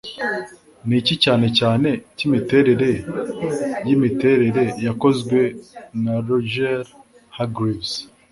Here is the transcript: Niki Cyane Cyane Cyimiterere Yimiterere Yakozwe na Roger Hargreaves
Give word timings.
Niki 0.87 1.13
Cyane 1.23 1.47
Cyane 1.59 1.89
Cyimiterere 2.17 2.89
Yimiterere 3.87 4.63
Yakozwe 4.87 5.39
na 6.03 6.13
Roger 6.27 6.79
Hargreaves 7.35 7.91